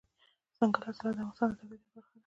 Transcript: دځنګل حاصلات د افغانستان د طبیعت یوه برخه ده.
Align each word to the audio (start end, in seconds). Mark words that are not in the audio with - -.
دځنګل 0.53 0.81
حاصلات 0.87 1.13
د 1.15 1.19
افغانستان 1.21 1.49
د 1.51 1.53
طبیعت 1.59 1.81
یوه 1.83 1.93
برخه 1.93 2.11
ده. 2.13 2.19